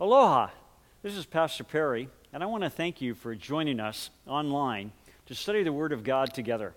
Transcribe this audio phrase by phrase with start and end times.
[0.00, 0.48] Aloha.
[1.04, 4.90] This is Pastor Perry, and I want to thank you for joining us online
[5.26, 6.74] to study the Word of God together.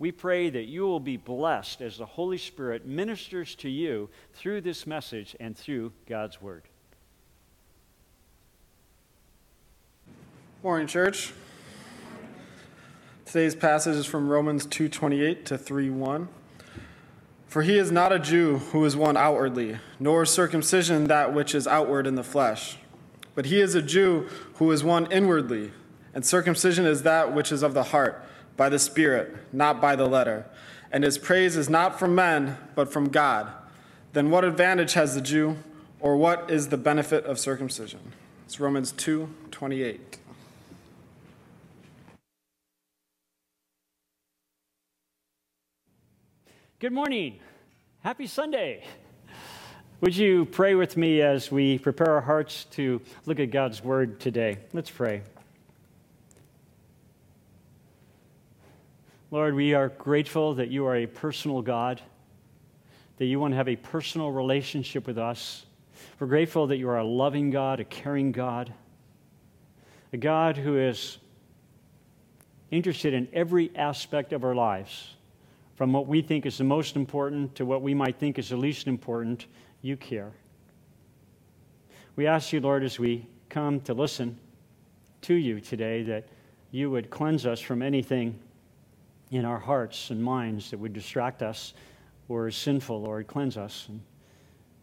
[0.00, 4.62] We pray that you will be blessed as the Holy Spirit ministers to you through
[4.62, 6.64] this message and through God's Word.
[10.64, 11.32] Morning, church.
[13.26, 16.28] Today's passage is from Romans 2:28 to 3:1.
[17.56, 21.66] For he is not a Jew who is one outwardly, nor circumcision that which is
[21.66, 22.76] outward in the flesh.
[23.34, 25.70] But he is a Jew who is one inwardly,
[26.12, 28.22] and circumcision is that which is of the heart,
[28.58, 30.44] by the Spirit, not by the letter.
[30.92, 33.50] And his praise is not from men, but from God.
[34.12, 35.56] Then what advantage has the Jew,
[35.98, 38.12] or what is the benefit of circumcision?
[38.44, 40.18] It's Romans 2 28.
[46.78, 47.38] Good morning.
[48.00, 48.84] Happy Sunday.
[50.02, 54.20] Would you pray with me as we prepare our hearts to look at God's Word
[54.20, 54.58] today?
[54.74, 55.22] Let's pray.
[59.30, 62.02] Lord, we are grateful that you are a personal God,
[63.16, 65.64] that you want to have a personal relationship with us.
[66.20, 68.70] We're grateful that you are a loving God, a caring God,
[70.12, 71.16] a God who is
[72.70, 75.15] interested in every aspect of our lives
[75.76, 78.56] from what we think is the most important to what we might think is the
[78.56, 79.46] least important,
[79.82, 80.32] you care.
[82.16, 84.38] We ask you, Lord, as we come to listen
[85.22, 86.28] to you today, that
[86.70, 88.38] you would cleanse us from anything
[89.30, 91.74] in our hearts and minds that would distract us
[92.28, 93.26] or is sinful, Lord.
[93.26, 93.86] Cleanse us.
[93.88, 94.00] And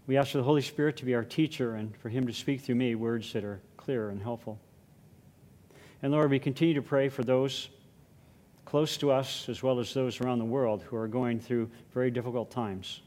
[0.05, 2.61] we ask for the Holy Spirit to be our teacher and for him to speak
[2.61, 4.59] through me words that are clear and helpful.
[6.03, 7.69] And Lord, we continue to pray for those
[8.73, 12.09] close to us as well as those around the world who are going through very
[12.09, 13.01] difficult times.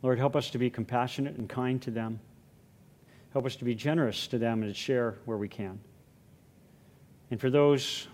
[0.00, 2.20] Lord, help us to be compassionate and kind to them.
[3.32, 5.80] Help us to be generous to them and to share where we can.
[7.32, 8.06] And for those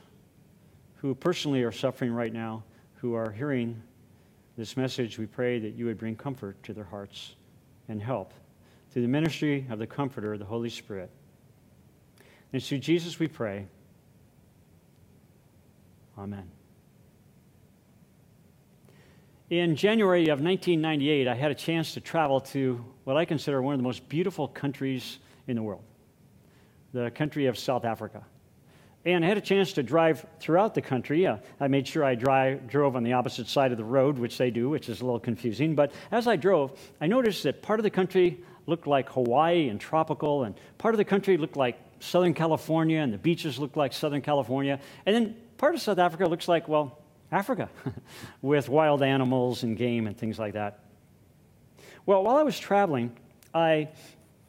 [0.95, 3.83] who personally are suffering right now, who are hearing
[4.57, 7.35] this message, we pray that you would bring comfort to their hearts
[7.91, 8.33] and help
[8.93, 11.11] through the ministry of the Comforter, the Holy Spirit.
[12.55, 13.67] And through Jesus we pray.
[16.19, 16.51] Amen.
[19.49, 23.75] In January of 1998, I had a chance to travel to what I consider one
[23.75, 25.85] of the most beautiful countries in the world,
[26.93, 28.25] the country of South Africa.
[29.05, 31.29] And I had a chance to drive throughout the country.
[31.29, 34.37] Uh, I made sure I drive, drove on the opposite side of the road, which
[34.37, 35.77] they do, which is a little confusing.
[35.77, 39.81] But as I drove, I noticed that part of the country looked like Hawaii and
[39.81, 43.93] tropical, and part of the country looked like Southern California, and the beaches looked like
[43.93, 44.81] Southern California.
[45.07, 46.99] And then part of South Africa looks like, well,
[47.33, 47.69] Africa,
[48.43, 50.81] with wild animals and game and things like that.
[52.05, 53.17] Well, while I was traveling,
[53.55, 53.89] I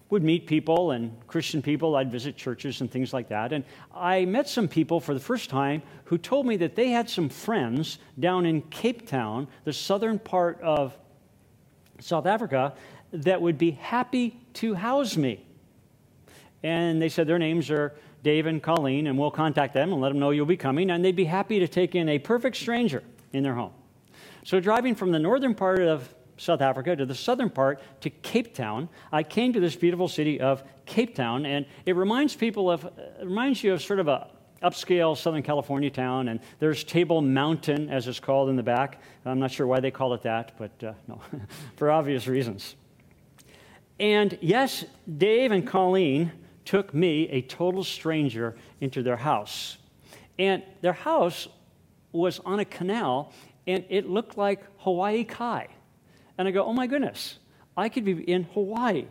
[0.09, 1.96] would meet people and Christian people.
[1.96, 3.51] I'd visit churches and things like that.
[3.51, 3.63] And
[3.94, 7.29] I met some people for the first time who told me that they had some
[7.29, 10.97] friends down in Cape Town, the southern part of
[12.00, 12.73] South Africa,
[13.12, 15.46] that would be happy to house me.
[16.63, 20.09] And they said their names are Dave and Colleen, and we'll contact them and let
[20.09, 23.03] them know you'll be coming, and they'd be happy to take in a perfect stranger
[23.33, 23.72] in their home.
[24.44, 28.53] So, driving from the northern part of South Africa to the southern part to Cape
[28.53, 32.88] Town, I came to this beautiful city of Cape Town, and it reminds people of,
[33.22, 34.28] reminds you of sort of a
[34.61, 39.01] upscale Southern California town, and there's Table Mountain, as it's called in the back.
[39.25, 41.22] I'm not sure why they call it that, but uh, no,
[41.75, 42.75] for obvious reasons.
[43.99, 44.85] And yes,
[45.17, 46.31] Dave and Colleen
[46.67, 49.78] took me, a total stranger, into their house.
[50.38, 51.47] And their house
[52.11, 53.31] was on a canal,
[53.66, 55.67] and it looked like Hawaii Kai.
[56.38, 57.39] And I go, oh my goodness,
[57.78, 59.05] I could be in Hawaii.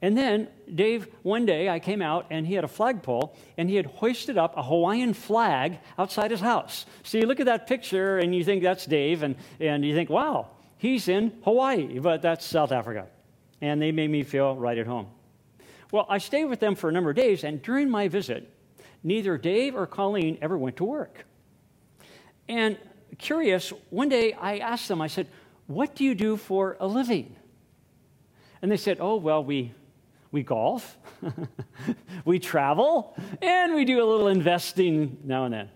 [0.00, 3.76] And then Dave, one day I came out and he had a flagpole and he
[3.76, 6.86] had hoisted up a Hawaiian flag outside his house.
[7.04, 10.10] So you look at that picture and you think that's Dave, and, and you think,
[10.10, 10.48] wow,
[10.78, 13.06] he's in Hawaii, but that's South Africa.
[13.60, 15.06] And they made me feel right at home.
[15.92, 18.50] Well, I stayed with them for a number of days, and during my visit,
[19.04, 21.26] neither Dave or Colleen ever went to work.
[22.48, 22.78] And
[23.18, 25.28] curious, one day I asked them, I said,
[25.66, 27.36] What do you do for a living?
[28.62, 29.74] And they said, Oh, well, we,
[30.30, 30.96] we golf,
[32.24, 35.68] we travel, and we do a little investing now and then.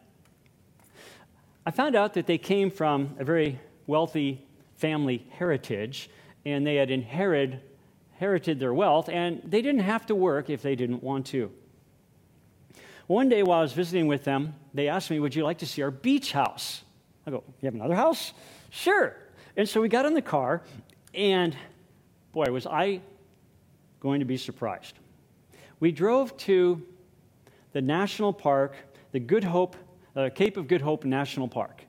[1.66, 4.46] I found out that they came from a very wealthy
[4.76, 6.08] family heritage,
[6.46, 7.60] and they had inherited
[8.16, 11.52] inherited their wealth, and they didn't have to work if they didn't want to.
[13.06, 15.66] One day while I was visiting with them, they asked me, Would you like to
[15.66, 16.82] see our beach house?
[17.26, 18.32] I go, You have another house?
[18.70, 19.14] Sure.
[19.56, 20.62] And so we got in the car,
[21.14, 21.54] and
[22.32, 23.00] boy, was I
[24.00, 24.94] going to be surprised.
[25.78, 26.82] We drove to
[27.72, 28.76] the national park,
[29.12, 29.76] the Good Hope,
[30.14, 31.82] uh, Cape of Good Hope National Park.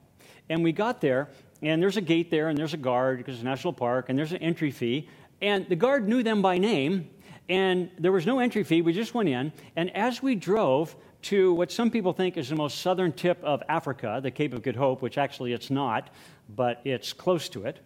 [0.49, 1.29] And we got there,
[1.61, 4.19] and there's a gate there, and there's a guard because it's a national park, and
[4.19, 5.07] there's an entry fee.
[5.41, 7.09] And the guard knew them by name,
[7.47, 8.81] and there was no entry fee.
[8.81, 9.53] We just went in.
[9.75, 13.61] And as we drove to what some people think is the most southern tip of
[13.69, 16.09] Africa, the Cape of Good Hope, which actually it's not,
[16.55, 17.79] but it's close to it.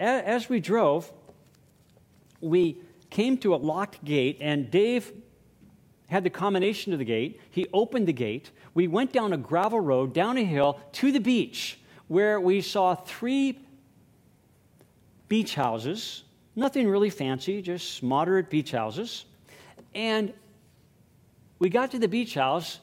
[0.00, 1.10] As we drove,
[2.40, 2.78] we
[3.10, 5.12] came to a locked gate, and Dave
[6.08, 7.40] had the combination of the gate.
[7.50, 8.50] He opened the gate.
[8.74, 12.94] We went down a gravel road, down a hill to the beach, where we saw
[12.94, 13.58] three
[15.28, 16.24] beach houses.
[16.56, 19.24] Nothing really fancy, just moderate beach houses.
[19.94, 20.32] And
[21.58, 22.80] we got to the beach house,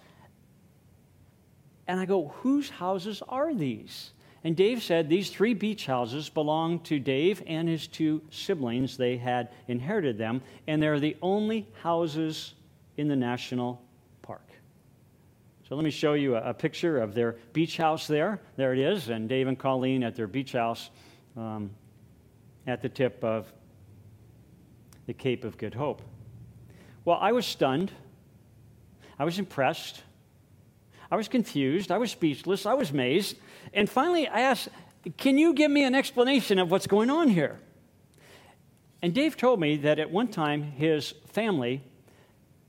[1.87, 4.11] and I go, Whose houses are these?
[4.43, 8.97] And Dave said these three beach houses belong to Dave and his two siblings.
[8.97, 12.55] They had inherited them, and they're the only houses
[12.97, 13.81] in the national
[14.23, 14.47] park.
[15.69, 18.41] So let me show you a, a picture of their beach house there.
[18.57, 20.89] There it is, and Dave and Colleen at their beach house
[21.37, 21.69] um,
[22.65, 23.53] at the tip of
[25.11, 26.01] the Cape of Good Hope.
[27.03, 27.91] Well, I was stunned.
[29.19, 30.03] I was impressed.
[31.11, 31.91] I was confused.
[31.91, 32.65] I was speechless.
[32.65, 33.35] I was amazed.
[33.73, 34.69] And finally, I asked,
[35.17, 37.59] Can you give me an explanation of what's going on here?
[39.01, 41.83] And Dave told me that at one time his family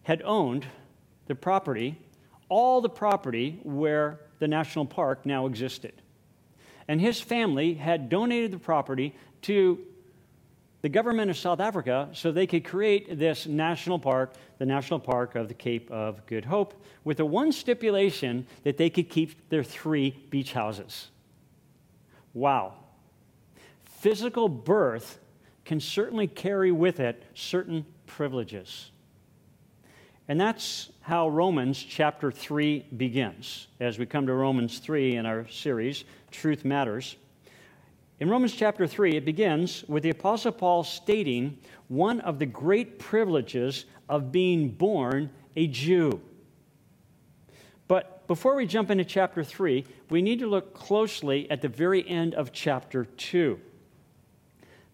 [0.03, 0.67] had owned
[1.29, 1.97] the property,
[2.49, 5.93] all the property where the national park now existed.
[6.89, 9.79] And his family had donated the property to
[10.83, 15.37] the government of South Africa so they could create this national park, the National Park
[15.37, 16.75] of the Cape of Good Hope,
[17.05, 21.09] with the one stipulation that they could keep their three beach houses.
[22.35, 22.75] Wow.
[23.85, 25.19] Physical birth
[25.65, 28.91] can certainly carry with it certain privileges.
[30.27, 33.69] And that's how Romans chapter 3 begins.
[33.79, 37.17] As we come to Romans 3 in our series, Truth Matters.
[38.23, 41.59] In Romans chapter 3, it begins with the Apostle Paul stating
[41.89, 46.21] one of the great privileges of being born a Jew.
[47.89, 52.09] But before we jump into chapter 3, we need to look closely at the very
[52.09, 53.59] end of chapter 2.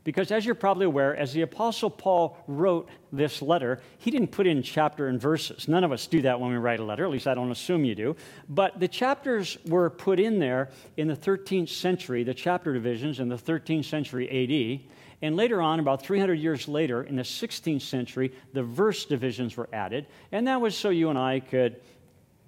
[0.09, 4.47] Because, as you're probably aware, as the Apostle Paul wrote this letter, he didn't put
[4.47, 5.69] in chapter and verses.
[5.69, 7.85] None of us do that when we write a letter, at least I don't assume
[7.85, 8.17] you do.
[8.49, 13.29] But the chapters were put in there in the 13th century, the chapter divisions in
[13.29, 14.91] the 13th century AD.
[15.21, 19.69] And later on, about 300 years later, in the 16th century, the verse divisions were
[19.75, 20.07] added.
[20.33, 21.83] And that was so you and I could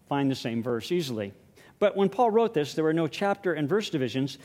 [0.08, 1.34] find the same verse easily.
[1.78, 4.38] But when Paul wrote this, there were no chapter and verse divisions.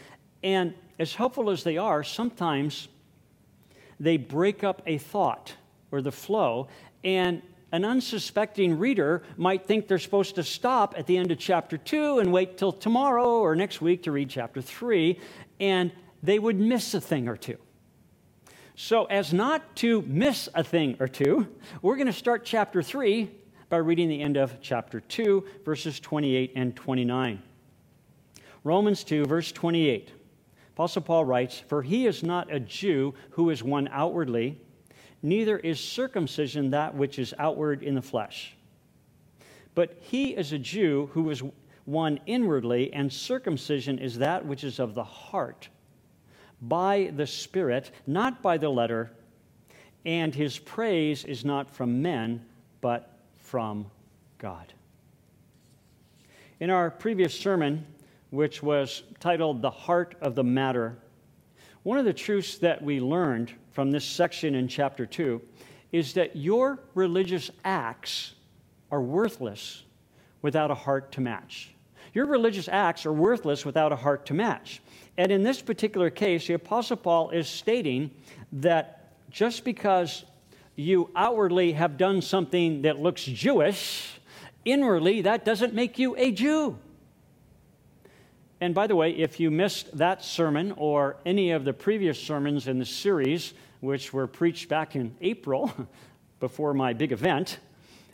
[0.43, 2.89] And as helpful as they are, sometimes
[3.99, 5.53] they break up a thought
[5.91, 6.67] or the flow,
[7.03, 11.77] and an unsuspecting reader might think they're supposed to stop at the end of chapter
[11.77, 15.19] 2 and wait till tomorrow or next week to read chapter 3,
[15.59, 15.91] and
[16.23, 17.57] they would miss a thing or two.
[18.77, 21.47] So, as not to miss a thing or two,
[21.81, 23.29] we're going to start chapter 3
[23.69, 27.41] by reading the end of chapter 2, verses 28 and 29.
[28.63, 30.11] Romans 2, verse 28.
[30.75, 34.59] Apostle Paul writes, For he is not a Jew who is one outwardly,
[35.23, 38.57] neither is circumcision that which is outward in the flesh.
[39.73, 41.41] But he is a Jew who is
[41.85, 45.69] one inwardly, and circumcision is that which is of the heart,
[46.61, 49.13] by the Spirit, not by the letter,
[50.05, 52.45] and his praise is not from men,
[52.81, 53.85] but from
[54.39, 54.73] God.
[56.59, 57.85] In our previous sermon,
[58.29, 60.97] which was titled The Heart of the Matter.
[61.83, 65.41] One of the truths that we learned from this section in chapter 2
[65.91, 68.33] is that your religious acts
[68.91, 69.83] are worthless
[70.41, 71.73] without a heart to match.
[72.13, 74.81] Your religious acts are worthless without a heart to match.
[75.17, 78.11] And in this particular case, the Apostle Paul is stating
[78.53, 80.25] that just because
[80.75, 84.19] you outwardly have done something that looks Jewish,
[84.63, 86.77] inwardly that doesn't make you a Jew.
[88.61, 92.67] And by the way, if you missed that sermon or any of the previous sermons
[92.67, 95.71] in the series, which were preached back in April
[96.39, 97.59] before my big event,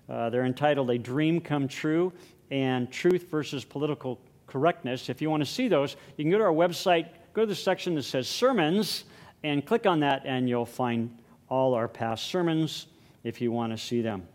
[0.10, 2.12] uh, they're entitled A Dream Come True
[2.50, 5.10] and Truth versus Political Correctness.
[5.10, 7.56] If you want to see those, you can go to our website, go to the
[7.56, 9.06] section that says Sermons,
[9.44, 11.18] and click on that, and you'll find
[11.50, 12.88] all our past sermons
[13.24, 14.28] if you want to see them.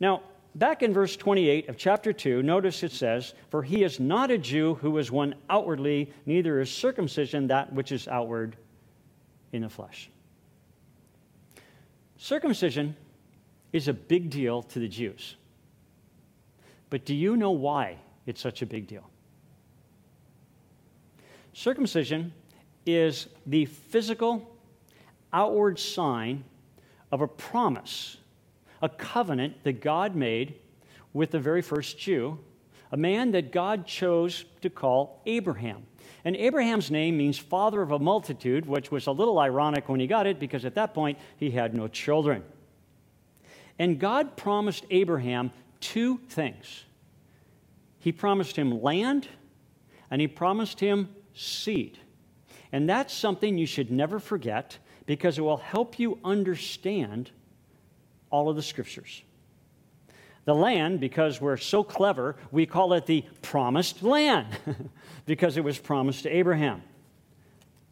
[0.00, 0.22] Now,
[0.58, 4.38] back in verse 28 of chapter 2, notice it says, For he is not a
[4.38, 8.56] Jew who is one outwardly, neither is circumcision that which is outward
[9.52, 10.10] in the flesh.
[12.16, 12.96] Circumcision
[13.72, 15.36] is a big deal to the Jews.
[16.88, 19.08] But do you know why it's such a big deal?
[21.52, 22.32] Circumcision
[22.86, 24.56] is the physical,
[25.32, 26.44] outward sign
[27.12, 28.18] of a promise,
[28.82, 30.54] a covenant that God made
[31.12, 32.38] with the very first Jew,
[32.92, 35.86] a man that God chose to call Abraham.
[36.24, 40.06] And Abraham's name means father of a multitude, which was a little ironic when he
[40.06, 42.42] got it because at that point he had no children.
[43.78, 46.84] And God promised Abraham two things
[47.98, 49.28] He promised him land,
[50.10, 51.98] and He promised him seed.
[52.72, 57.30] And that's something you should never forget because it will help you understand
[58.30, 59.22] all of the scriptures.
[60.44, 64.46] The land, because we're so clever, we call it the promised land
[65.26, 66.82] because it was promised to Abraham.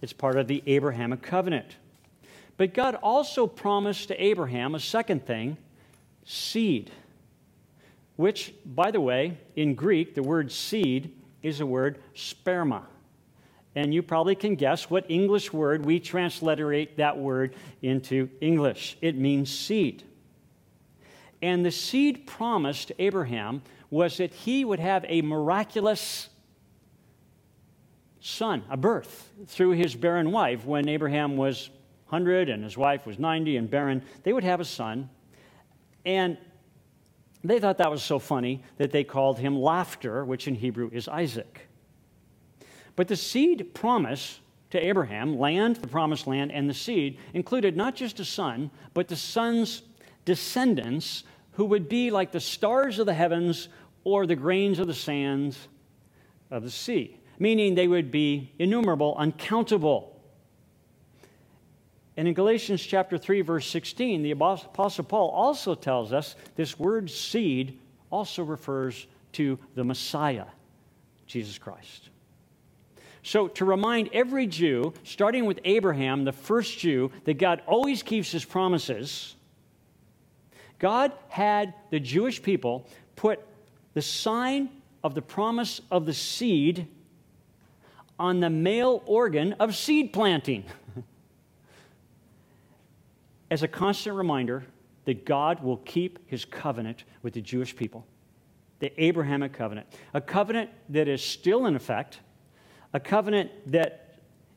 [0.00, 1.76] It's part of the Abrahamic covenant.
[2.56, 5.56] But God also promised to Abraham a second thing
[6.24, 6.90] seed,
[8.16, 12.82] which, by the way, in Greek, the word seed is the word sperma.
[13.74, 18.96] And you probably can guess what English word we transliterate that word into English.
[19.02, 20.04] It means seed.
[21.44, 23.60] And the seed promised to Abraham
[23.90, 26.30] was that he would have a miraculous
[28.18, 30.64] son, a birth, through his barren wife.
[30.64, 31.68] When Abraham was
[32.08, 35.10] 100 and his wife was 90 and barren, they would have a son.
[36.06, 36.38] And
[37.42, 41.08] they thought that was so funny that they called him Laughter, which in Hebrew is
[41.08, 41.68] Isaac.
[42.96, 47.94] But the seed promise to Abraham, land, the promised land, and the seed included not
[47.94, 49.82] just a son, but the son's
[50.24, 53.68] descendants who would be like the stars of the heavens
[54.04, 55.68] or the grains of the sands
[56.50, 60.20] of the sea, meaning they would be innumerable, uncountable.
[62.16, 67.10] And in Galatians chapter 3 verse 16, the apostle Paul also tells us this word
[67.10, 67.78] seed
[68.10, 70.46] also refers to the Messiah,
[71.26, 72.10] Jesus Christ.
[73.24, 78.30] So, to remind every Jew, starting with Abraham, the first Jew, that God always keeps
[78.30, 79.34] his promises,
[80.78, 83.40] God had the Jewish people put
[83.94, 84.68] the sign
[85.02, 86.86] of the promise of the seed
[88.18, 90.64] on the male organ of seed planting.
[93.50, 94.64] As a constant reminder
[95.04, 98.06] that God will keep his covenant with the Jewish people,
[98.78, 102.20] the Abrahamic covenant, a covenant that is still in effect
[102.94, 104.03] a covenant that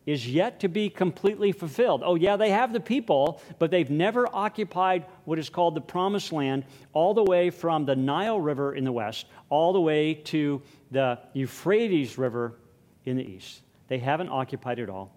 [0.08, 2.02] is yet to be completely fulfilled.
[2.04, 6.32] Oh, yeah, they have the people, but they've never occupied what is called the promised
[6.32, 10.62] land, all the way from the Nile River in the west, all the way to
[10.92, 12.56] the Euphrates River
[13.04, 13.62] in the east.
[13.90, 15.14] They haven't occupied it all.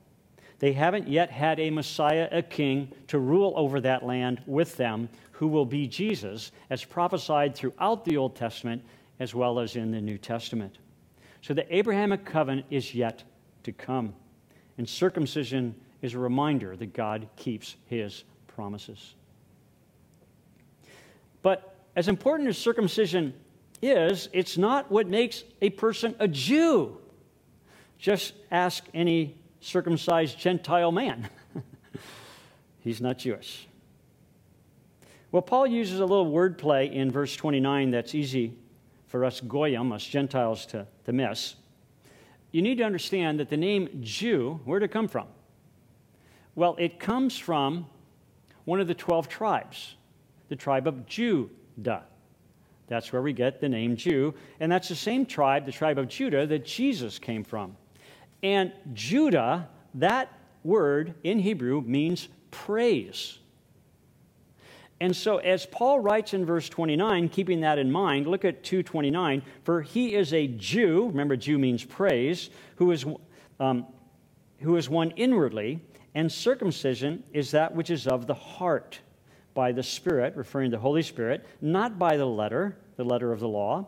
[0.58, 5.08] They haven't yet had a Messiah, a king, to rule over that land with them,
[5.30, 8.82] who will be Jesus, as prophesied throughout the Old Testament
[9.20, 10.78] as well as in the New Testament.
[11.42, 13.22] So the Abrahamic covenant is yet
[13.62, 14.14] to come.
[14.80, 19.14] And circumcision is a reminder that God keeps his promises.
[21.42, 23.34] But as important as circumcision
[23.82, 26.96] is, it's not what makes a person a Jew.
[27.98, 31.28] Just ask any circumcised Gentile man.
[32.80, 33.68] He's not Jewish.
[35.30, 38.54] Well, Paul uses a little wordplay in verse 29 that's easy
[39.08, 41.56] for us Goyim, us Gentiles, to, to miss.
[42.52, 45.26] You need to understand that the name Jew, where did it come from?
[46.54, 47.86] Well, it comes from
[48.64, 49.96] one of the 12 tribes,
[50.48, 52.04] the tribe of Judah.
[52.86, 54.34] That's where we get the name Jew.
[54.58, 57.76] And that's the same tribe, the tribe of Judah, that Jesus came from.
[58.42, 60.32] And Judah, that
[60.64, 63.39] word in Hebrew means praise.
[65.00, 69.42] And so, as Paul writes in verse 29, keeping that in mind, look at 229.
[69.64, 73.06] For he is a Jew, remember, Jew means praise, who is,
[73.58, 73.86] um,
[74.60, 75.80] who is one inwardly,
[76.14, 79.00] and circumcision is that which is of the heart
[79.54, 83.40] by the Spirit, referring to the Holy Spirit, not by the letter, the letter of
[83.40, 83.86] the law.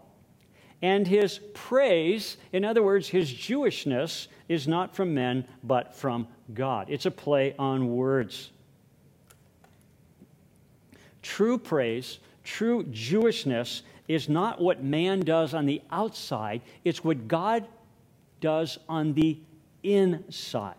[0.80, 6.86] And his praise, in other words, his Jewishness, is not from men, but from God.
[6.90, 8.50] It's a play on words.
[11.22, 17.66] True praise, true Jewishness is not what man does on the outside, it's what God
[18.40, 19.38] does on the
[19.82, 20.74] inside.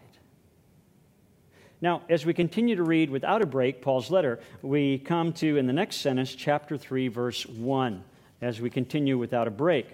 [1.81, 5.67] Now, as we continue to read without a break Paul's letter, we come to, in
[5.67, 8.03] the next sentence, chapter 3, verse 1,
[8.41, 9.87] as we continue without a break.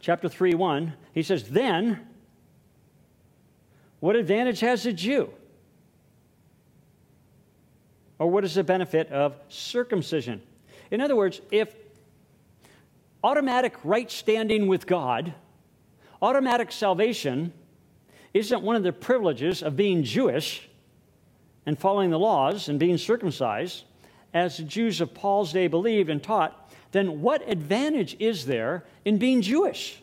[0.00, 2.06] Chapter 3, 1, he says, Then,
[4.00, 5.30] what advantage has a Jew?
[8.22, 10.40] Or what is the benefit of circumcision?
[10.92, 11.74] In other words, if
[13.24, 15.34] automatic right standing with God,
[16.22, 17.52] automatic salvation
[18.32, 20.68] isn't one of the privileges of being Jewish
[21.66, 23.82] and following the laws and being circumcised,
[24.32, 29.18] as the Jews of Paul's day believed and taught, then what advantage is there in
[29.18, 30.00] being Jewish?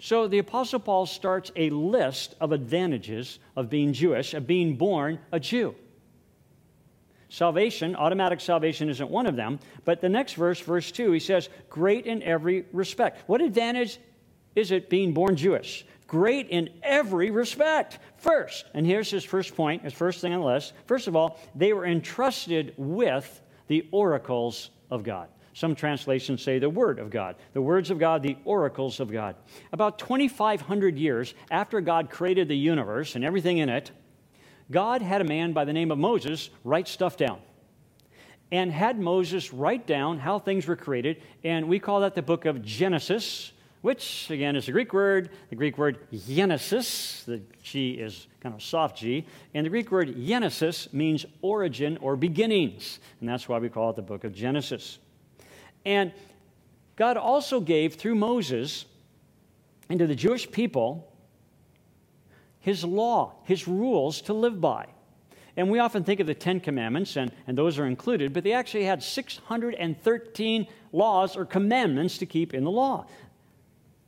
[0.00, 5.20] So the Apostle Paul starts a list of advantages of being Jewish, of being born
[5.30, 5.76] a Jew.
[7.30, 11.50] Salvation, automatic salvation isn't one of them, but the next verse, verse 2, he says,
[11.68, 13.28] Great in every respect.
[13.28, 13.98] What advantage
[14.54, 15.84] is it being born Jewish?
[16.06, 17.98] Great in every respect.
[18.16, 20.72] First, and here's his first point, his first thing on the list.
[20.86, 25.28] First of all, they were entrusted with the oracles of God.
[25.52, 27.36] Some translations say the Word of God.
[27.52, 29.36] The words of God, the oracles of God.
[29.72, 33.90] About 2,500 years after God created the universe and everything in it,
[34.70, 37.40] God had a man by the name of Moses write stuff down.
[38.50, 42.46] And had Moses write down how things were created, and we call that the book
[42.46, 45.30] of Genesis, which again is a Greek word.
[45.50, 50.14] The Greek word Genesis, the G is kind of soft G, and the Greek word
[50.16, 54.98] Genesis means origin or beginnings, and that's why we call it the book of Genesis.
[55.84, 56.12] And
[56.96, 58.86] God also gave through Moses
[59.90, 61.07] into the Jewish people
[62.68, 64.84] his law, his rules to live by.
[65.56, 68.52] And we often think of the Ten Commandments, and, and those are included, but they
[68.52, 73.06] actually had 613 laws or commandments to keep in the law.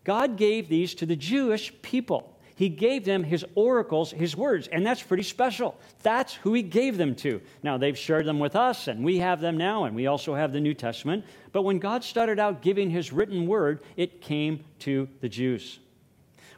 [0.05, 2.39] God gave these to the Jewish people.
[2.55, 5.75] He gave them his oracles, his words, and that's pretty special.
[6.03, 7.41] That's who he gave them to.
[7.63, 10.53] Now, they've shared them with us, and we have them now, and we also have
[10.53, 11.25] the New Testament.
[11.53, 15.79] But when God started out giving his written word, it came to the Jews.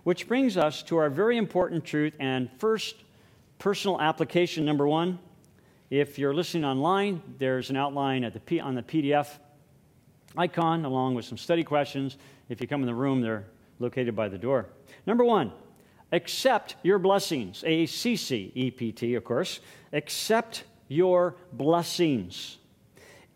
[0.04, 2.96] Which brings us to our very important truth and first
[3.58, 5.20] personal application number one.
[5.90, 9.28] If you're listening online, there's an outline the P- on the PDF
[10.36, 12.16] icon along with some study questions.
[12.48, 13.46] If you come in the room, they're
[13.78, 14.66] located by the door.
[15.06, 15.52] Number one,
[16.10, 17.62] accept your blessings.
[17.64, 19.60] A C C E P T, of course.
[19.92, 22.58] Accept your blessings.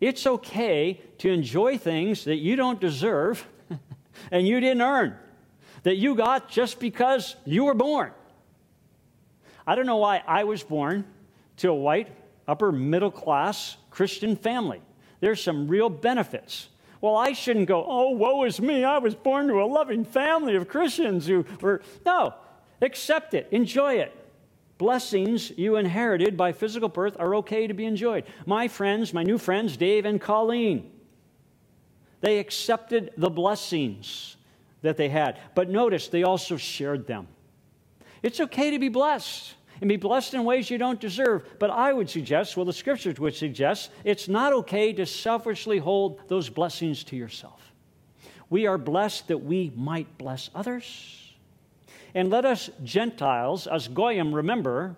[0.00, 3.46] It's okay to enjoy things that you don't deserve
[4.30, 5.16] and you didn't earn,
[5.86, 8.10] that you got just because you were born.
[9.64, 11.04] I don't know why I was born
[11.58, 12.08] to a white,
[12.48, 14.82] upper middle class Christian family.
[15.20, 16.70] There's some real benefits.
[17.00, 18.82] Well, I shouldn't go, oh, woe is me.
[18.82, 21.80] I was born to a loving family of Christians who were.
[22.04, 22.34] No,
[22.82, 24.12] Accept it, enjoy it.
[24.78, 28.24] Blessings you inherited by physical birth are okay to be enjoyed.
[28.44, 30.90] My friends, my new friends, Dave and Colleen,
[32.20, 34.35] they accepted the blessings
[34.86, 35.38] that they had.
[35.54, 37.28] But notice, they also shared them.
[38.22, 41.44] It's okay to be blessed and be blessed in ways you don't deserve.
[41.58, 46.20] But I would suggest, well, the scriptures would suggest, it's not okay to selfishly hold
[46.28, 47.60] those blessings to yourself.
[48.48, 51.34] We are blessed that we might bless others.
[52.14, 54.96] And let us Gentiles, us Goyim, remember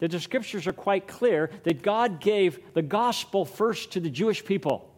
[0.00, 4.44] that the scriptures are quite clear that God gave the gospel first to the Jewish
[4.44, 4.92] people.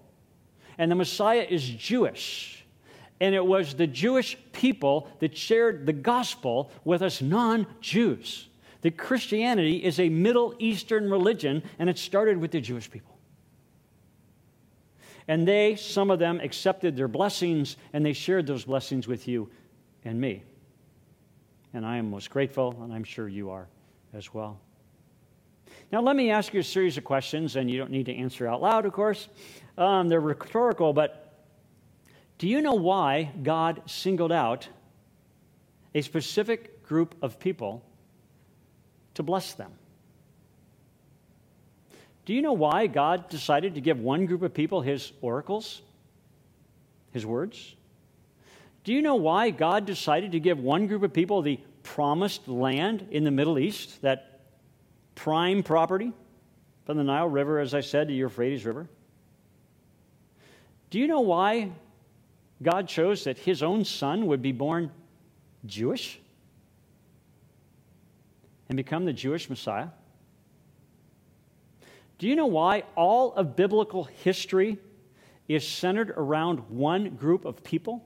[0.79, 2.62] And the Messiah is Jewish.
[3.22, 8.48] And it was the Jewish people that shared the gospel with us non Jews.
[8.82, 13.16] That Christianity is a Middle Eastern religion, and it started with the Jewish people.
[15.28, 19.48] And they, some of them, accepted their blessings, and they shared those blessings with you
[20.04, 20.42] and me
[21.74, 23.68] and I am most grateful, and I'm sure you are
[24.12, 24.61] as well.
[25.90, 28.46] Now, let me ask you a series of questions, and you don't need to answer
[28.46, 29.28] out loud, of course.
[29.78, 31.32] Um, they're rhetorical, but
[32.42, 34.66] do you know why God singled out
[35.94, 37.85] a specific group of people
[39.14, 39.70] to bless them?
[42.24, 45.83] Do you know why God decided to give one group of people his oracles,
[47.12, 47.76] his words?
[48.83, 53.07] Do you know why God decided to give one group of people the promised land
[53.12, 54.40] in the Middle East, that
[55.14, 56.12] prime property
[56.87, 58.88] from the Nile River, as I said, to the Euphrates River?
[60.90, 61.70] Do you know why
[62.62, 64.90] God chose that his own son would be born
[65.66, 66.20] Jewish
[68.68, 69.88] and become the Jewish Messiah?
[72.18, 74.79] Do you know why all of biblical history
[75.48, 78.05] is centered around one group of people?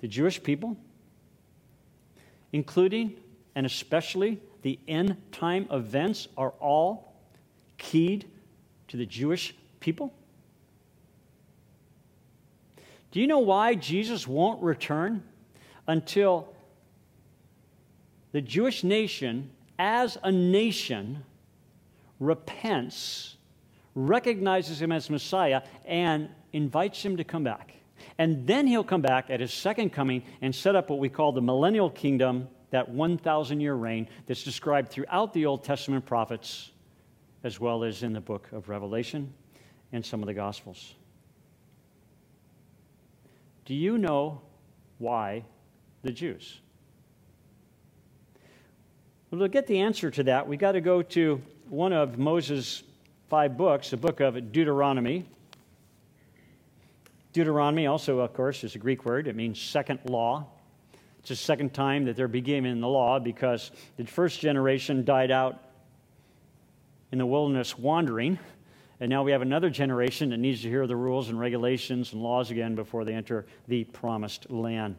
[0.00, 0.76] the Jewish people,
[2.52, 3.14] including
[3.54, 7.14] and especially the end time events, are all
[7.76, 8.26] keyed
[8.88, 10.12] to the Jewish people?
[13.10, 15.22] Do you know why Jesus won't return
[15.86, 16.52] until
[18.32, 21.24] the Jewish nation, as a nation,
[22.20, 23.36] repents,
[23.94, 27.74] recognizes him as Messiah, and invites him to come back.
[28.18, 31.32] And then he'll come back at his second coming and set up what we call
[31.32, 36.70] the millennial kingdom, that 1,000 year reign that's described throughout the Old Testament prophets,
[37.44, 39.32] as well as in the book of Revelation
[39.92, 40.94] and some of the Gospels.
[43.68, 44.40] Do you know
[44.96, 45.44] why
[46.00, 46.60] the Jews?
[49.30, 52.82] Well, to get the answer to that, we got to go to one of Moses'
[53.28, 55.26] five books, the book of Deuteronomy.
[57.34, 59.28] Deuteronomy, also, of course, is a Greek word.
[59.28, 60.46] It means second law.
[61.18, 65.62] It's the second time that they're beginning the law because the first generation died out
[67.12, 68.38] in the wilderness wandering.
[69.00, 72.22] And now we have another generation that needs to hear the rules and regulations and
[72.22, 74.96] laws again before they enter the promised land.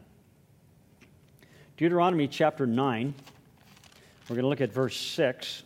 [1.76, 3.14] Deuteronomy chapter 9,
[4.28, 5.64] we're going to look at verse 6.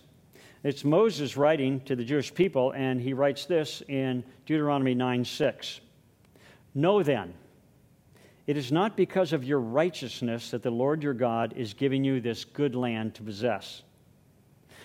[0.65, 5.81] It's Moses writing to the Jewish people, and he writes this in Deuteronomy 9 6.
[6.75, 7.35] Know then,
[8.47, 12.21] it is not because of your righteousness that the Lord your God is giving you
[12.21, 13.83] this good land to possess.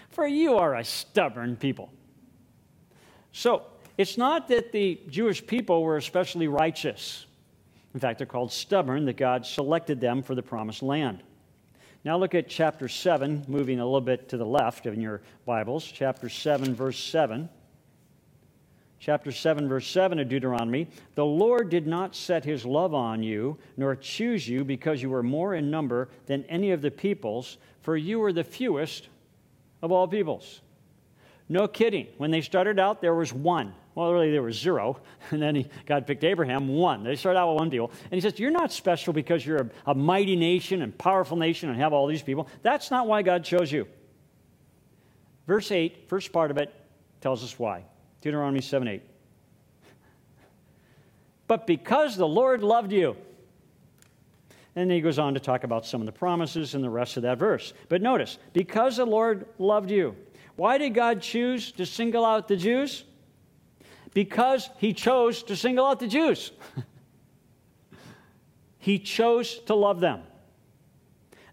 [0.10, 1.92] For you are a stubborn people.
[3.32, 3.64] So,
[3.98, 7.26] it's not that the Jewish people were especially righteous.
[7.94, 11.22] In fact, they're called stubborn, that God selected them for the promised land.
[12.06, 15.84] Now look at chapter 7, moving a little bit to the left in your Bibles.
[15.84, 17.50] Chapter 7, verse 7
[19.00, 23.58] chapter 7, verse 7 of Deuteronomy The Lord did not set his love on you,
[23.78, 27.98] nor choose you because you were more in number than any of the peoples, for
[27.98, 29.08] you were the fewest
[29.82, 30.62] of all peoples.
[31.50, 32.08] No kidding.
[32.18, 33.74] When they started out, there was one.
[33.96, 35.02] Well, really, there was zero.
[35.32, 37.04] And then he, God picked Abraham, one.
[37.04, 37.92] They started out with one deal.
[38.04, 41.70] And he says, You're not special because you're a, a mighty nation and powerful nation
[41.70, 42.48] and have all these people.
[42.62, 43.88] That's not why God chose you.
[45.48, 46.74] Verse 8, first part of it,
[47.22, 47.84] tells us why.
[48.22, 49.02] Deuteronomy 7 8.
[51.48, 53.18] But because the Lord loved you.
[54.76, 57.24] And he goes on to talk about some of the promises in the rest of
[57.24, 57.74] that verse.
[57.90, 60.16] But notice, because the Lord loved you.
[60.60, 63.06] Why did God choose to single out the Jews?
[64.14, 66.52] Because he chose to single out the Jews.
[68.78, 70.22] he chose to love them.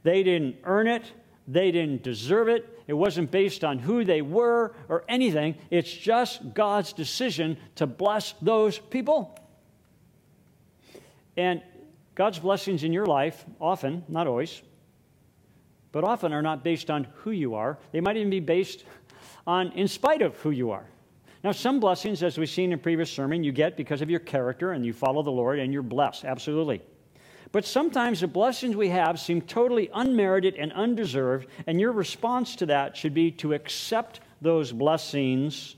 [0.03, 1.05] They didn't earn it,
[1.47, 5.55] they didn't deserve it, it wasn't based on who they were or anything.
[5.71, 9.39] It's just God's decision to bless those people.
[11.37, 11.63] And
[12.17, 14.63] God's blessings in your life, often, not always,
[15.97, 17.79] but often are not based on who you are.
[17.91, 18.85] They might even be based
[19.47, 20.87] on in spite of who you are.
[21.45, 24.73] Now, some blessings, as we've seen in previous sermon, you get because of your character
[24.73, 26.83] and you follow the Lord and you're blessed, absolutely.
[27.53, 32.67] But sometimes the blessings we have seem totally unmerited and undeserved, and your response to
[32.67, 35.77] that should be to accept those blessings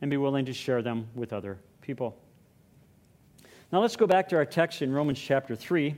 [0.00, 2.18] and be willing to share them with other people.
[3.72, 5.96] Now let's go back to our text in Romans chapter 3.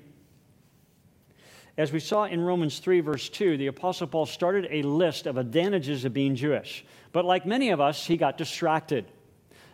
[1.77, 5.37] As we saw in Romans 3, verse 2, the Apostle Paul started a list of
[5.37, 6.85] advantages of being Jewish.
[7.13, 9.07] But like many of us, he got distracted.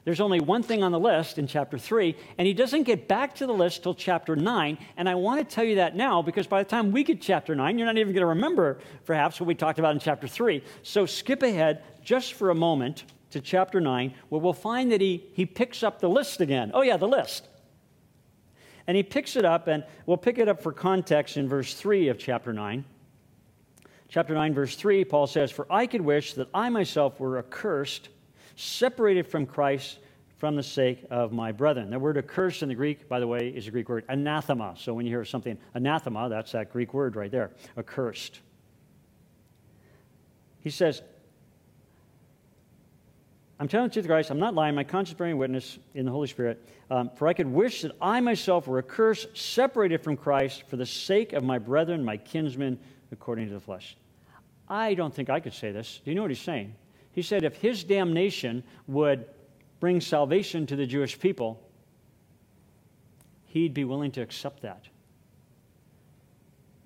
[0.05, 3.35] There's only one thing on the list in chapter 3, and he doesn't get back
[3.37, 4.79] to the list till chapter 9.
[4.97, 7.55] And I want to tell you that now because by the time we get chapter
[7.55, 10.65] 9, you're not even going to remember perhaps what we talked about in chapter 3.
[10.83, 15.29] So skip ahead just for a moment to chapter 9, where we'll find that he,
[15.35, 16.71] he picks up the list again.
[16.73, 17.47] Oh, yeah, the list.
[18.91, 22.09] And he picks it up, and we'll pick it up for context in verse 3
[22.09, 22.85] of chapter 9.
[24.09, 28.09] Chapter 9, verse 3, Paul says, For I could wish that I myself were accursed
[28.57, 30.01] separated from Christ
[30.39, 31.89] from the sake of my brethren.
[31.89, 34.75] The word accursed in the Greek, by the way, is a Greek word anathema.
[34.77, 38.41] So when you hear something anathema, that's that Greek word right there, accursed.
[40.63, 41.01] He says,
[43.61, 46.27] I'm telling the truth, Christ, I'm not lying, my conscience bearing witness in the Holy
[46.27, 46.67] Spirit.
[46.91, 50.87] Um, for I could wish that I myself were accursed, separated from Christ, for the
[50.87, 52.79] sake of my brethren, my kinsmen,
[53.13, 53.99] according to the flesh.
[54.67, 56.01] I don't think I could say this.
[56.03, 56.75] Do you know what he's saying?
[57.13, 59.27] He said if his damnation would
[59.79, 61.63] bring salvation to the Jewish people,
[63.45, 64.87] he'd be willing to accept that.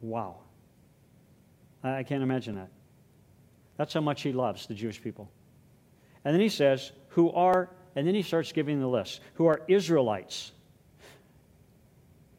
[0.00, 0.38] Wow.
[1.84, 2.70] I can't imagine that.
[3.76, 5.30] That's how much he loves the Jewish people.
[6.24, 9.62] And then he says, who are, and then he starts giving the list, who are
[9.68, 10.52] Israelites,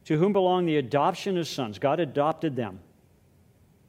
[0.05, 1.79] to whom belong the adoption of sons.
[1.79, 2.79] God adopted them,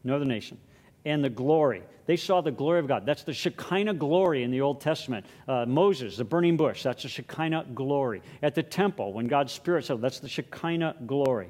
[0.04, 0.58] no other nation,
[1.04, 1.82] and the glory.
[2.06, 3.04] They saw the glory of God.
[3.04, 5.26] That's the Shekinah glory in the Old Testament.
[5.48, 8.22] Uh, Moses, the burning bush, that's the Shekinah glory.
[8.42, 11.48] At the temple, when God's Spirit settled, that's the Shekinah glory.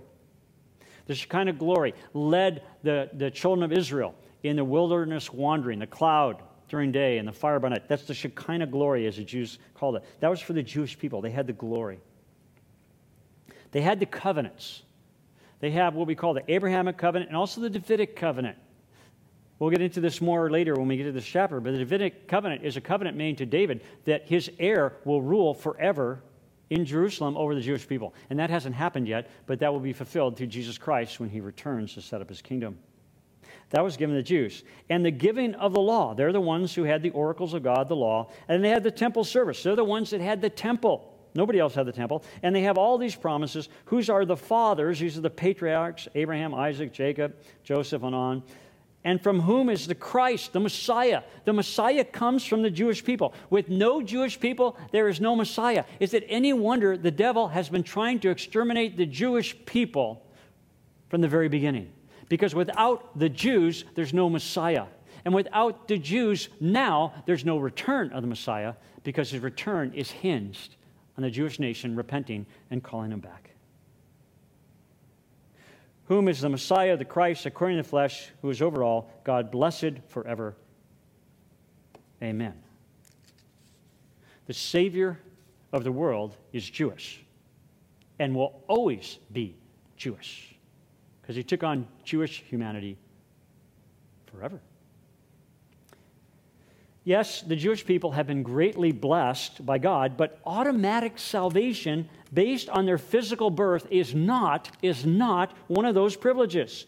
[1.06, 6.42] The Shekinah glory led the, the children of Israel in the wilderness wandering, the cloud
[6.68, 7.88] during day and the fire by night.
[7.88, 10.04] That's the Shekinah glory, as the Jews called it.
[10.20, 11.20] That was for the Jewish people.
[11.20, 11.98] They had the glory.
[13.72, 14.82] They had the covenants.
[15.60, 18.58] They have what we call the Abrahamic covenant and also the Davidic covenant.
[19.58, 22.28] We'll get into this more later when we get to this chapter, but the Davidic
[22.28, 26.22] covenant is a covenant made to David that his heir will rule forever
[26.68, 28.12] in Jerusalem over the Jewish people.
[28.28, 31.40] And that hasn't happened yet, but that will be fulfilled through Jesus Christ when he
[31.40, 32.78] returns to set up his kingdom.
[33.70, 34.62] That was given to the Jews.
[34.88, 37.88] And the giving of the law, they're the ones who had the oracles of God,
[37.88, 39.62] the law, and they had the temple service.
[39.62, 41.12] They're the ones that had the temple.
[41.34, 42.24] Nobody else had the temple.
[42.42, 43.68] And they have all these promises.
[43.86, 45.00] Whose are the fathers?
[45.00, 48.42] These are the patriarchs Abraham, Isaac, Jacob, Joseph, and on
[49.06, 51.22] and from whom is the Christ, the Messiah.
[51.44, 53.34] The Messiah comes from the Jewish people.
[53.50, 55.84] With no Jewish people, there is no Messiah.
[56.00, 60.26] Is it any wonder the devil has been trying to exterminate the Jewish people
[61.08, 61.92] from the very beginning?
[62.28, 64.86] Because without the Jews, there's no Messiah.
[65.24, 70.10] And without the Jews, now there's no return of the Messiah because his return is
[70.10, 70.76] hinged
[71.16, 73.46] on the Jewish nation repenting and calling him back
[76.06, 79.50] whom is the Messiah, the Christ, according to the flesh, who is over all, God
[79.50, 80.56] blessed forever.
[82.22, 82.54] Amen.
[84.46, 85.20] The Savior
[85.72, 87.24] of the world is Jewish
[88.18, 89.56] and will always be
[89.96, 90.55] Jewish
[91.26, 92.96] because he took on Jewish humanity
[94.26, 94.60] forever.
[97.02, 102.86] Yes, the Jewish people have been greatly blessed by God, but automatic salvation based on
[102.86, 106.86] their physical birth is not, is not one of those privileges.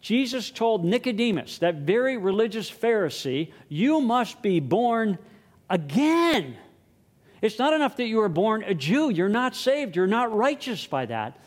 [0.00, 5.18] Jesus told Nicodemus, that very religious Pharisee, you must be born
[5.68, 6.56] again.
[7.42, 9.10] It's not enough that you were born a Jew.
[9.10, 9.94] You're not saved.
[9.94, 11.38] You're not righteous by that.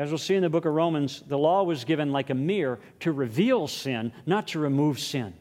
[0.00, 2.80] As we'll see in the book of Romans, the law was given like a mirror
[3.00, 5.34] to reveal sin, not to remove sin.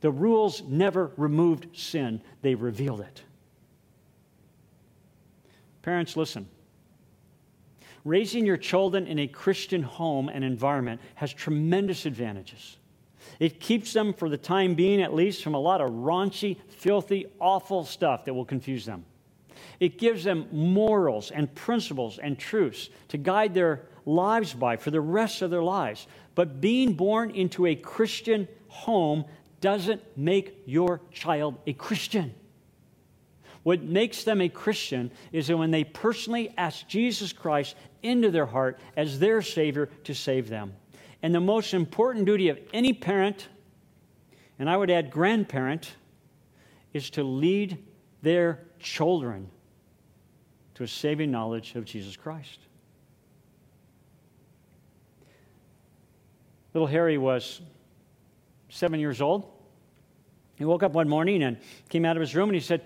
[0.00, 3.20] The rules never removed sin, they revealed it.
[5.82, 6.48] Parents, listen.
[8.04, 12.76] Raising your children in a Christian home and environment has tremendous advantages.
[13.40, 17.26] It keeps them, for the time being at least, from a lot of raunchy, filthy,
[17.40, 19.04] awful stuff that will confuse them.
[19.80, 25.00] It gives them morals and principles and truths to guide their lives by for the
[25.00, 26.06] rest of their lives.
[26.34, 29.24] But being born into a Christian home
[29.60, 32.34] doesn't make your child a Christian.
[33.62, 38.46] What makes them a Christian is that when they personally ask Jesus Christ into their
[38.46, 40.74] heart as their Savior to save them.
[41.22, 43.48] And the most important duty of any parent,
[44.58, 45.92] and I would add grandparent,
[46.92, 47.84] is to lead
[48.22, 49.50] their children
[50.78, 52.60] to a saving knowledge of Jesus Christ.
[56.72, 57.60] Little Harry was
[58.68, 59.50] seven years old.
[60.54, 62.84] He woke up one morning and came out of his room and he said,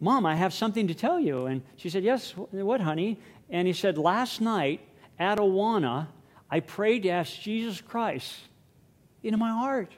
[0.00, 1.44] Mom, I have something to tell you.
[1.44, 3.20] And she said, Yes, what, honey?
[3.50, 4.80] And he said, Last night
[5.18, 6.06] at Awana,
[6.50, 8.36] I prayed to ask Jesus Christ
[9.22, 9.92] into my heart.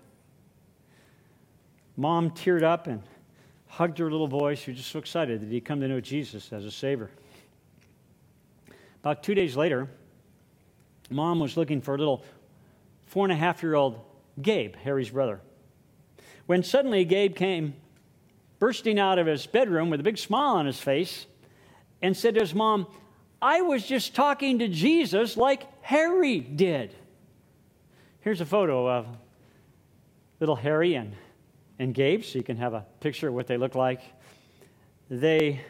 [1.97, 3.05] Mom teared up and
[3.71, 4.57] hugged her little boy.
[4.57, 7.09] She was just so excited that he'd come to know Jesus as a Savior.
[9.01, 9.89] About two days later,
[11.09, 12.25] mom was looking for a little
[13.07, 14.01] four and a half year old
[14.43, 15.41] Gabe, Harry's brother.
[16.47, 17.75] When suddenly Gabe came
[18.59, 21.27] bursting out of his bedroom with a big smile on his face
[22.03, 22.87] and said to his mom,
[23.41, 26.95] I was just talking to Jesus like Harry did.
[28.21, 29.07] Here's a photo of
[30.41, 31.15] little Harry and,
[31.81, 34.03] and Gabe, so you can have a picture of what they look like.
[35.09, 35.63] They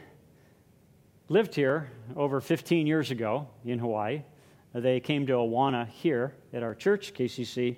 [1.29, 4.25] lived here over 15 years ago in Hawaii.
[4.75, 7.77] They came to Awana here at our church, KCC,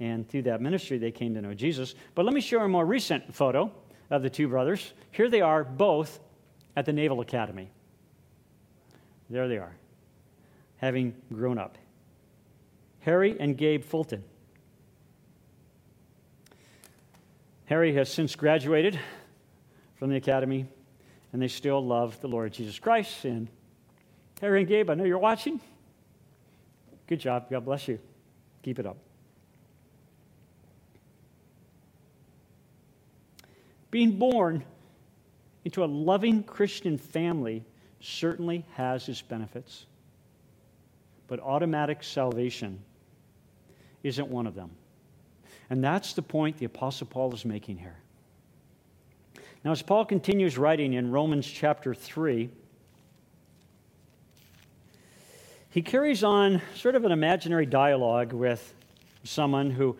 [0.00, 1.94] and through that ministry, they came to know Jesus.
[2.14, 3.72] But let me show a more recent photo
[4.10, 4.92] of the two brothers.
[5.10, 6.20] Here they are, both
[6.76, 7.70] at the Naval Academy.
[9.30, 9.74] There they are,
[10.76, 11.78] having grown up.
[13.00, 14.22] Harry and Gabe Fulton.
[17.72, 19.00] Harry has since graduated
[19.94, 20.66] from the academy,
[21.32, 23.24] and they still love the Lord Jesus Christ.
[23.24, 23.48] And
[24.42, 25.58] Harry and Gabe, I know you're watching.
[27.06, 27.48] Good job.
[27.48, 27.98] God bless you.
[28.62, 28.98] Keep it up.
[33.90, 34.62] Being born
[35.64, 37.64] into a loving Christian family
[38.00, 39.86] certainly has its benefits,
[41.26, 42.80] but automatic salvation
[44.02, 44.72] isn't one of them.
[45.72, 47.96] And that's the point the Apostle Paul is making here.
[49.64, 52.50] Now, as Paul continues writing in Romans chapter 3,
[55.70, 58.74] he carries on sort of an imaginary dialogue with
[59.24, 59.96] someone who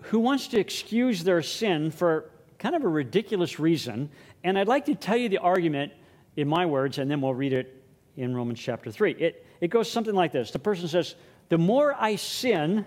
[0.00, 4.08] who wants to excuse their sin for kind of a ridiculous reason.
[4.44, 5.92] And I'd like to tell you the argument
[6.36, 7.84] in my words, and then we'll read it
[8.16, 9.12] in Romans chapter 3.
[9.12, 11.16] It, it goes something like this The person says,
[11.50, 12.86] The more I sin,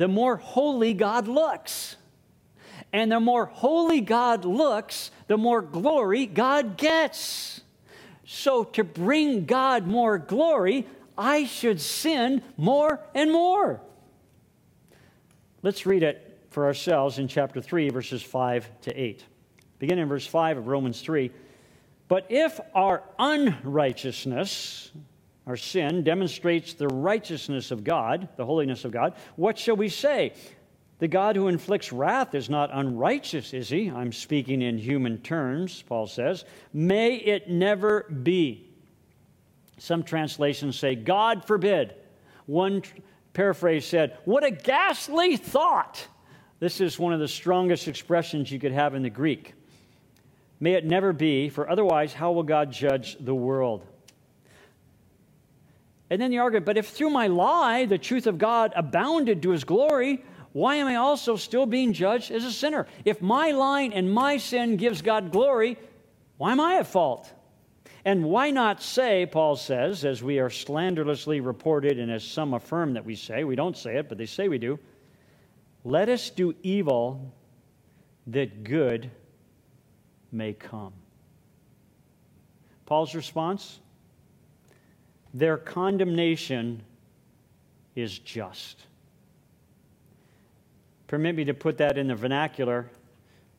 [0.00, 1.96] the more holy God looks.
[2.90, 7.60] And the more holy God looks, the more glory God gets.
[8.24, 10.86] So, to bring God more glory,
[11.18, 13.82] I should sin more and more.
[15.62, 19.22] Let's read it for ourselves in chapter 3, verses 5 to 8.
[19.80, 21.30] Begin in verse 5 of Romans 3.
[22.08, 24.92] But if our unrighteousness,
[25.50, 30.32] our sin, demonstrates the righteousness of God, the holiness of God, what shall we say?
[31.00, 33.90] The God who inflicts wrath is not unrighteous, is he?
[33.90, 36.44] I'm speaking in human terms, Paul says.
[36.72, 38.70] May it never be.
[39.78, 41.96] Some translations say, God forbid.
[42.46, 42.84] One
[43.32, 46.06] paraphrase said, What a ghastly thought!
[46.60, 49.54] This is one of the strongest expressions you could have in the Greek.
[50.60, 53.84] May it never be, for otherwise, how will God judge the world?
[56.10, 59.50] And then the argument, but if through my lie the truth of God abounded to
[59.50, 62.88] his glory, why am I also still being judged as a sinner?
[63.04, 65.78] If my lying and my sin gives God glory,
[66.36, 67.32] why am I at fault?
[68.04, 72.94] And why not say, Paul says, as we are slanderously reported and as some affirm
[72.94, 74.78] that we say, we don't say it, but they say we do,
[75.84, 77.32] let us do evil
[78.28, 79.10] that good
[80.32, 80.92] may come.
[82.86, 83.79] Paul's response
[85.32, 86.82] their condemnation
[87.94, 88.86] is just.
[91.06, 92.88] Permit me to put that in the vernacular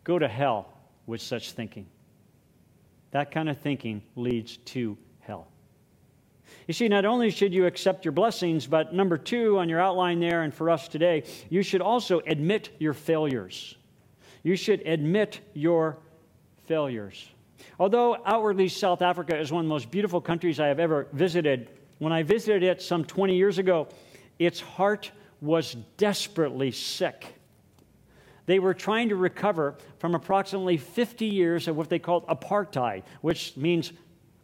[0.03, 0.73] go to hell
[1.05, 1.85] with such thinking.
[3.11, 5.47] That kind of thinking leads to hell.
[6.67, 10.19] You see, not only should you accept your blessings, but number two on your outline
[10.19, 13.75] there, and for us today, you should also admit your failures.
[14.43, 15.97] You should admit your
[16.67, 17.29] failures.
[17.79, 21.69] Although outwardly South Africa is one of the most beautiful countries I have ever visited,
[21.99, 23.87] when I visited it some 20 years ago,
[24.39, 27.35] its heart was desperately sick.
[28.45, 33.55] They were trying to recover from approximately 50 years of what they called apartheid, which
[33.55, 33.93] means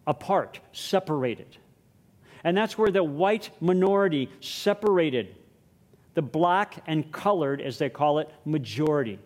[0.05, 1.57] apart, separated.
[2.43, 5.35] And that's where the white minority separated
[6.13, 9.19] the black and colored, as they call it, majority.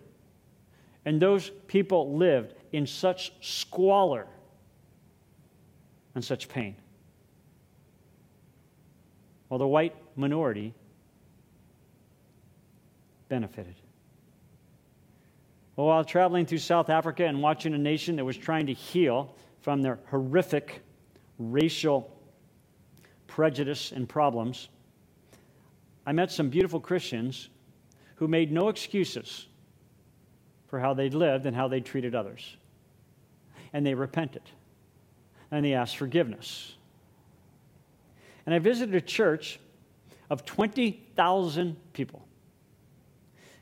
[1.05, 4.27] And those people lived in such squalor
[6.15, 6.75] and such pain.
[9.47, 10.73] While the white minority
[13.27, 13.75] benefited.
[15.75, 19.35] Well, while traveling through South Africa and watching a nation that was trying to heal
[19.61, 20.81] from their horrific
[21.39, 22.15] racial
[23.27, 24.69] prejudice and problems,
[26.05, 27.49] I met some beautiful Christians
[28.15, 29.47] who made no excuses
[30.67, 32.57] for how they'd lived and how they'd treated others.
[33.73, 34.43] And they repented
[35.51, 36.75] and they asked forgiveness.
[38.45, 39.59] And I visited a church
[40.29, 42.25] of 20,000 people.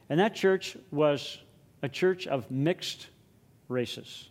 [0.10, 1.40] And that church was
[1.82, 3.08] a church of mixed
[3.68, 4.30] races.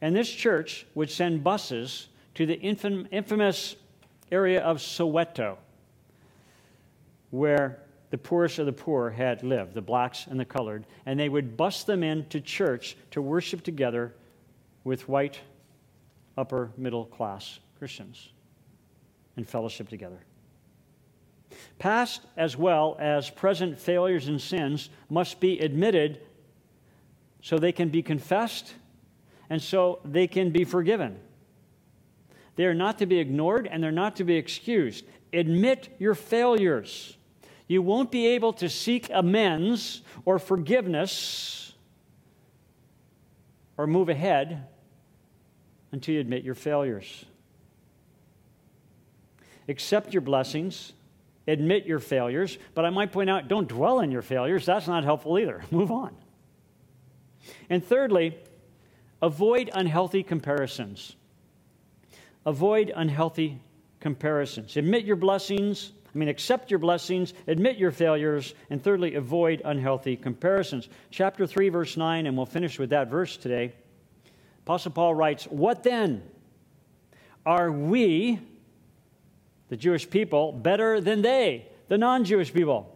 [0.00, 3.76] And this church would send buses to the infamous
[4.30, 5.56] area of Soweto,
[7.30, 11.28] where the poorest of the poor had lived, the blacks and the colored, and they
[11.28, 14.14] would bus them into church to worship together
[14.88, 15.38] with white,
[16.38, 18.30] upper middle class Christians
[19.36, 20.18] and fellowship together.
[21.78, 26.22] Past as well as present failures and sins must be admitted
[27.42, 28.72] so they can be confessed
[29.50, 31.20] and so they can be forgiven.
[32.56, 35.04] They are not to be ignored and they're not to be excused.
[35.34, 37.14] Admit your failures.
[37.66, 41.74] You won't be able to seek amends or forgiveness
[43.76, 44.66] or move ahead
[45.92, 47.24] until you admit your failures.
[49.68, 50.92] Accept your blessings,
[51.46, 54.66] admit your failures, but I might point out don't dwell on your failures.
[54.66, 55.62] That's not helpful either.
[55.70, 56.16] Move on.
[57.70, 58.36] And thirdly,
[59.20, 61.16] avoid unhealthy comparisons.
[62.46, 63.60] Avoid unhealthy
[64.00, 64.76] comparisons.
[64.76, 65.92] Admit your blessings.
[66.14, 70.88] I mean, accept your blessings, admit your failures, and thirdly, avoid unhealthy comparisons.
[71.10, 73.74] Chapter 3, verse 9, and we'll finish with that verse today.
[74.68, 76.22] Apostle Paul writes, What then?
[77.46, 78.38] Are we,
[79.70, 82.94] the Jewish people, better than they, the non Jewish people?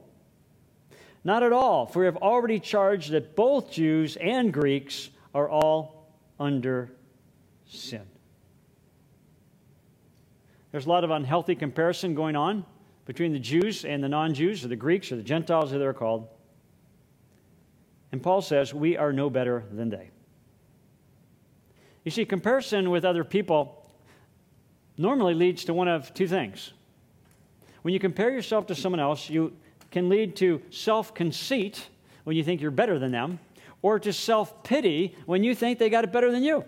[1.25, 6.13] Not at all, for we have already charged that both Jews and Greeks are all
[6.39, 6.93] under
[7.65, 8.03] sin.
[10.73, 12.67] There's a lot of unhealthy comparison going on
[13.07, 15.95] between the Jews and the non Jews, or the Greeks, or the Gentiles, as they're
[15.95, 16.29] called.
[18.13, 20.11] And Paul says, We are no better than they.
[22.05, 23.87] You see, comparison with other people
[24.97, 26.73] normally leads to one of two things.
[27.83, 29.57] When you compare yourself to someone else, you
[29.91, 31.89] can lead to self conceit
[32.25, 33.39] when you think you're better than them,
[33.83, 36.65] or to self pity when you think they got it better than you.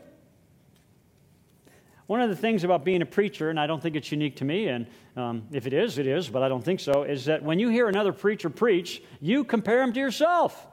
[2.06, 4.44] One of the things about being a preacher, and I don't think it's unique to
[4.44, 7.42] me, and um, if it is, it is, but I don't think so, is that
[7.42, 10.66] when you hear another preacher preach, you compare him to yourself.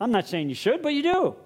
[0.00, 1.36] I'm not saying you should, but you do.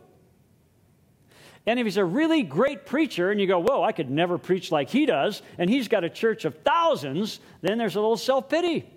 [1.66, 4.72] And if he's a really great preacher and you go, whoa, I could never preach
[4.72, 8.48] like he does, and he's got a church of thousands, then there's a little self
[8.48, 8.88] pity.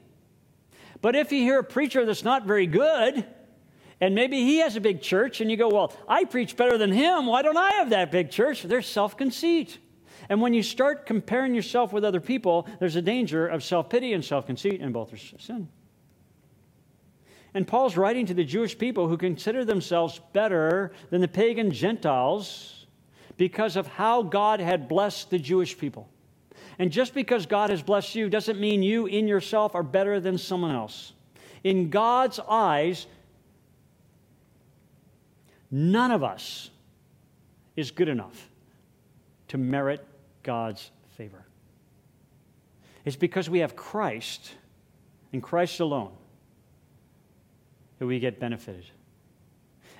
[1.01, 3.25] But if you hear a preacher that's not very good,
[3.99, 6.91] and maybe he has a big church, and you go, Well, I preach better than
[6.91, 7.25] him.
[7.25, 8.63] Why don't I have that big church?
[8.63, 9.77] There's self conceit.
[10.29, 14.13] And when you start comparing yourself with other people, there's a danger of self pity
[14.13, 15.67] and self conceit, and both are sin.
[17.53, 22.85] And Paul's writing to the Jewish people who consider themselves better than the pagan Gentiles
[23.37, 26.07] because of how God had blessed the Jewish people.
[26.79, 30.37] And just because God has blessed you doesn't mean you in yourself are better than
[30.37, 31.13] someone else.
[31.63, 33.05] In God's eyes,
[35.71, 36.69] None of us
[37.77, 38.49] is good enough
[39.47, 40.05] to merit
[40.43, 41.45] God's favor.
[43.05, 44.53] It's because we have Christ
[45.31, 46.11] and Christ alone
[48.01, 48.85] that we get benefited.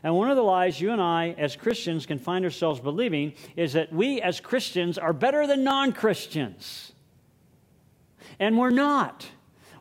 [0.02, 3.74] And one of the lies you and I, as Christians, can find ourselves believing is
[3.74, 6.94] that we, as Christians, are better than non Christians.
[8.40, 9.28] And we're not.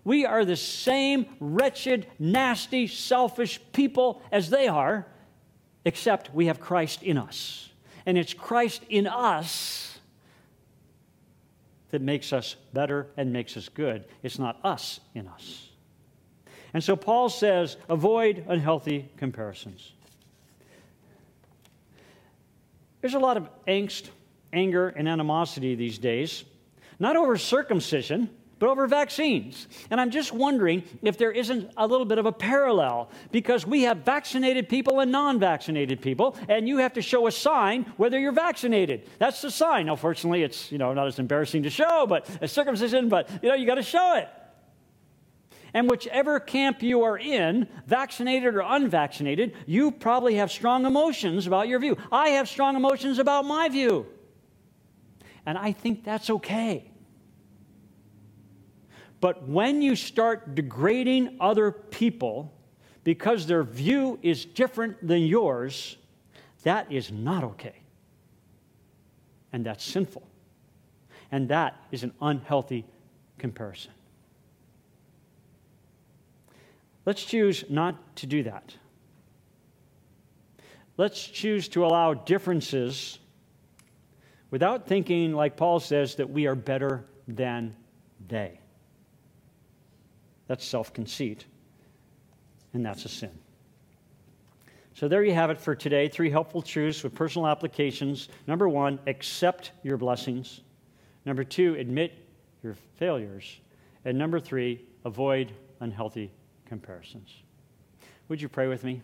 [0.05, 5.07] We are the same wretched, nasty, selfish people as they are,
[5.87, 7.71] except we have Christ in us.
[8.05, 9.99] And it's Christ in us
[11.91, 14.05] that makes us better and makes us good.
[14.23, 15.70] It's not us in us.
[16.73, 19.93] And so Paul says avoid unhealthy comparisons.
[23.01, 24.09] There's a lot of angst,
[24.53, 26.45] anger, and animosity these days,
[26.99, 29.67] not over circumcision, but over vaccines.
[29.91, 33.83] And I'm just wondering if there isn't a little bit of a parallel because we
[33.83, 38.19] have vaccinated people and non vaccinated people, and you have to show a sign whether
[38.19, 39.09] you're vaccinated.
[39.19, 39.87] That's the sign.
[39.87, 43.49] Now, fortunately, it's you know, not as embarrassing to show, but a circumcision, but you
[43.49, 44.29] know, you got to show it.
[45.73, 51.69] And whichever camp you are in, vaccinated or unvaccinated, you probably have strong emotions about
[51.69, 51.97] your view.
[52.11, 54.07] I have strong emotions about my view.
[55.47, 56.91] And I think that's okay.
[59.21, 62.53] But when you start degrading other people
[63.05, 65.97] because their view is different than yours,
[66.63, 67.75] that is not okay.
[69.53, 70.23] And that's sinful.
[71.31, 72.85] And that is an unhealthy
[73.39, 73.93] comparison.
[77.07, 78.75] Let's choose not to do that.
[80.97, 83.19] Let's choose to allow differences
[84.51, 87.75] without thinking, like Paul says, that we are better than
[88.29, 88.61] they.
[90.47, 91.47] That's self conceit,
[92.75, 93.31] and that's a sin.
[94.93, 96.09] So there you have it for today.
[96.09, 98.29] Three helpful truths with personal applications.
[98.47, 100.61] Number one, accept your blessings.
[101.25, 102.13] Number two, admit
[102.63, 103.61] your failures.
[104.05, 106.31] And number three, avoid unhealthy
[106.71, 107.35] comparisons.
[108.29, 109.03] Would you pray with me?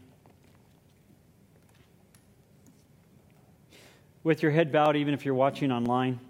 [4.23, 6.21] With your head bowed, even if you're watching online.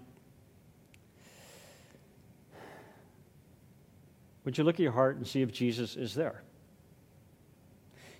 [4.45, 6.41] Would you look at your heart and see if Jesus is there?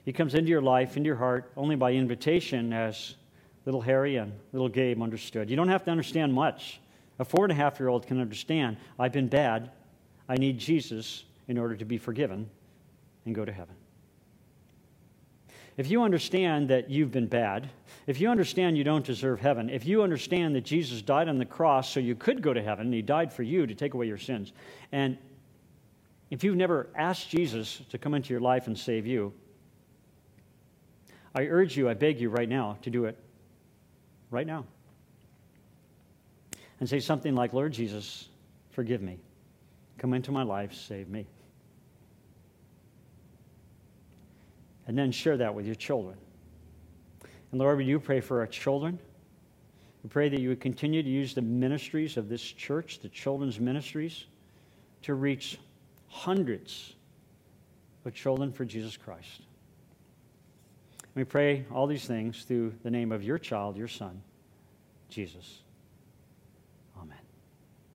[0.05, 3.15] He comes into your life, into your heart, only by invitation, as
[3.65, 5.49] little Harry and little Gabe understood.
[5.49, 6.79] You don't have to understand much.
[7.17, 9.71] A four and a half year old can understand I've been bad.
[10.29, 12.47] I need Jesus in order to be forgiven
[13.27, 13.75] and go to heaven.
[15.77, 17.69] If you understand that you've been bad,
[18.07, 21.45] if you understand you don't deserve heaven, if you understand that Jesus died on the
[21.45, 24.07] cross so you could go to heaven, and he died for you to take away
[24.07, 24.53] your sins,
[24.91, 25.19] and
[26.31, 29.31] if you've never asked Jesus to come into your life and save you,
[31.35, 33.17] I urge you, I beg you right now to do it
[34.31, 34.65] right now.
[36.79, 38.29] And say something like, Lord Jesus,
[38.71, 39.19] forgive me.
[39.99, 41.27] Come into my life, save me.
[44.87, 46.17] And then share that with your children.
[47.51, 48.97] And Lord, we do pray for our children?
[50.03, 53.59] We pray that you would continue to use the ministries of this church, the children's
[53.59, 54.25] ministries,
[55.03, 55.59] to reach
[56.07, 56.93] hundreds
[58.05, 59.41] of children for Jesus Christ.
[61.15, 64.21] We pray all these things through the name of your child, your son,
[65.09, 65.61] Jesus.